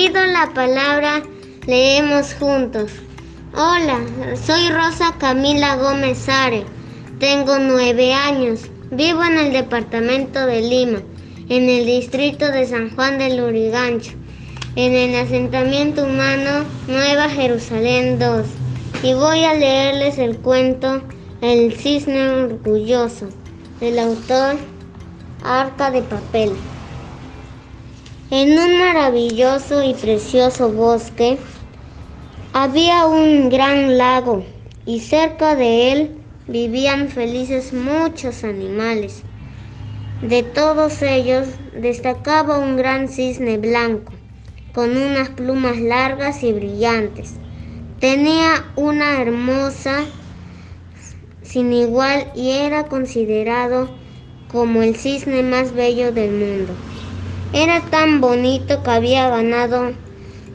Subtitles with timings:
[0.00, 1.22] pido la palabra,
[1.66, 2.90] leemos juntos.
[3.54, 4.00] Hola,
[4.34, 6.64] soy Rosa Camila Gómez Are.
[7.18, 8.62] Tengo nueve años.
[8.90, 11.02] Vivo en el departamento de Lima,
[11.50, 14.12] en el distrito de San Juan del Lurigancho,
[14.74, 18.46] en el asentamiento humano Nueva Jerusalén 2.
[19.02, 21.02] Y voy a leerles el cuento
[21.42, 23.28] El cisne orgulloso,
[23.80, 24.56] del autor
[25.44, 26.52] Arca de Papel.
[28.32, 31.36] En un maravilloso y precioso bosque
[32.52, 34.44] había un gran lago
[34.86, 39.24] y cerca de él vivían felices muchos animales.
[40.22, 44.12] De todos ellos destacaba un gran cisne blanco,
[44.72, 47.34] con unas plumas largas y brillantes.
[47.98, 50.04] Tenía una hermosa
[51.42, 53.88] sin igual y era considerado
[54.46, 56.76] como el cisne más bello del mundo.
[57.52, 59.92] Era tan bonito que había ganado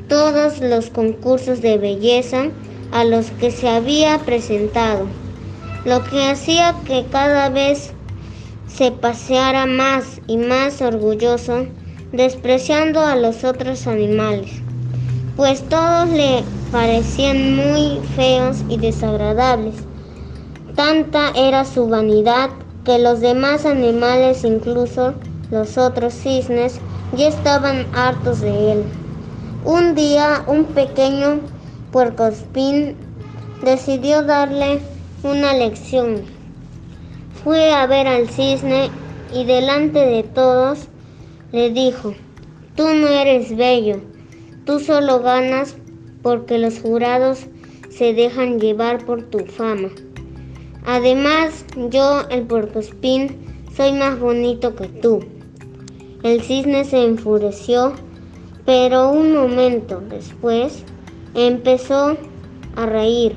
[0.08, 2.52] todos los concursos de belleza
[2.92, 5.10] a los que se había presentado,
[5.84, 7.92] lo que hacía que cada vez
[8.66, 11.68] se paseara más y más orgulloso,
[12.14, 14.52] despreciando a los otros animales,
[15.36, 19.76] pues todos le parecían muy feos y desagradables.
[20.76, 22.52] Tanta era su vanidad
[22.86, 25.16] que los demás animales, incluso
[25.52, 26.80] los otros cisnes
[27.16, 28.84] ya estaban hartos de él.
[29.64, 31.40] Un día un pequeño
[31.92, 32.96] puercospín
[33.64, 34.80] decidió darle
[35.24, 36.22] una lección.
[37.44, 38.90] Fue a ver al cisne
[39.34, 40.88] y delante de todos
[41.52, 42.14] le dijo,
[42.76, 44.02] tú no eres bello,
[44.66, 45.76] tú solo ganas
[46.22, 47.48] porque los jurados
[47.90, 49.90] se dejan llevar por tu fama.
[50.86, 55.35] Además, yo, el puercospín, soy más bonito que tú.
[56.26, 57.94] El cisne se enfureció,
[58.66, 60.84] pero un momento después
[61.36, 62.18] empezó
[62.76, 63.36] a reír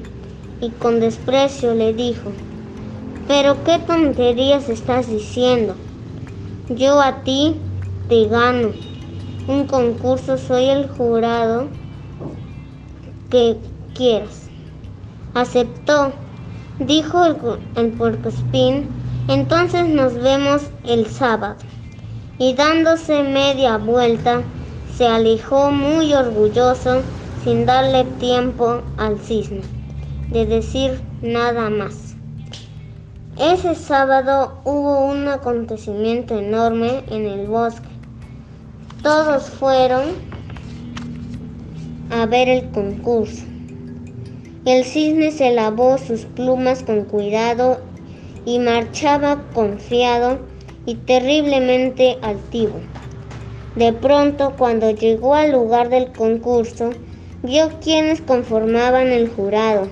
[0.62, 2.32] y con desprecio le dijo,
[3.26, 5.74] pero qué tonterías estás diciendo.
[6.70, 7.56] Yo a ti
[8.08, 8.70] te gano.
[9.48, 11.66] Un concurso soy el jurado
[13.28, 13.58] que
[13.94, 14.48] quieras.
[15.34, 16.12] Aceptó,
[16.78, 17.36] dijo el,
[17.76, 17.92] el
[19.28, 21.56] entonces nos vemos el sábado
[22.38, 24.42] y dándose media vuelta,
[24.96, 27.02] se alejó muy orgulloso
[27.44, 29.62] sin darle tiempo al cisne
[30.30, 32.14] de decir nada más.
[33.38, 37.88] Ese sábado hubo un acontecimiento enorme en el bosque.
[39.02, 40.04] Todos fueron
[42.10, 43.44] a ver el concurso.
[44.64, 47.78] El cisne se lavó sus plumas con cuidado
[48.44, 50.40] y marchaba confiado
[50.88, 52.80] y terriblemente altivo.
[53.76, 56.88] De pronto, cuando llegó al lugar del concurso,
[57.42, 59.90] vio quienes conformaban el jurado.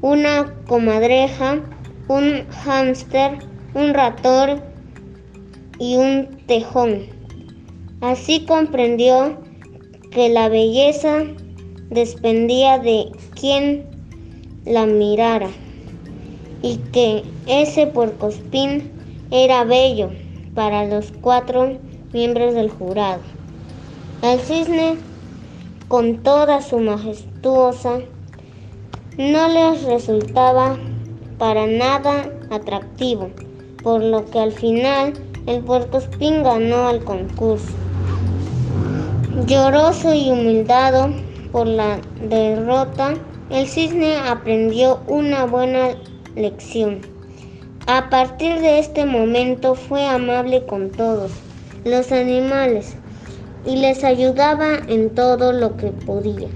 [0.00, 1.60] Una comadreja,
[2.08, 3.38] un hámster,
[3.74, 4.60] un ratón
[5.78, 7.06] y un tejón.
[8.00, 9.38] Así comprendió
[10.10, 11.22] que la belleza
[11.90, 13.06] dependía de
[13.40, 13.84] quien
[14.64, 15.50] la mirara
[16.60, 18.90] y que ese puercospín
[19.30, 20.10] era bello
[20.54, 21.78] para los cuatro
[22.12, 23.20] miembros del jurado.
[24.22, 24.96] El cisne,
[25.88, 27.98] con toda su majestuosa,
[29.18, 30.76] no les resultaba
[31.38, 33.30] para nada atractivo,
[33.82, 35.12] por lo que al final
[35.46, 37.72] el puercospín ganó el concurso.
[39.46, 41.10] Lloroso y humildado
[41.52, 41.98] por la
[42.28, 43.14] derrota,
[43.50, 45.90] el cisne aprendió una buena
[46.34, 47.13] lección.
[47.86, 51.32] A partir de este momento fue amable con todos
[51.84, 52.96] los animales
[53.66, 56.48] y les ayudaba en todo lo que podía.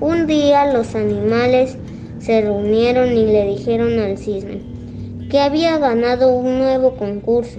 [0.00, 1.78] Un día los animales
[2.18, 4.60] se reunieron y le dijeron al cisne
[5.30, 7.58] que había ganado un nuevo concurso,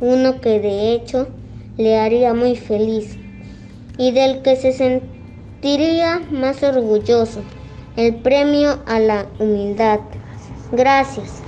[0.00, 1.28] uno que de hecho
[1.76, 3.16] le haría muy feliz
[3.98, 7.42] y del que se sentiría más orgulloso,
[7.96, 10.00] el premio a la humildad.
[10.72, 11.39] Gracias.